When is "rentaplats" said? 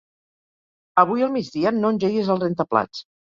2.47-3.05